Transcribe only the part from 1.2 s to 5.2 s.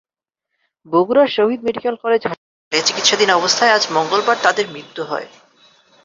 শহীদ medical college হাসপাতালে চিকিৎসাধীন অবস্থায় আজ মঙ্গলবার তাঁদের মৃত্যু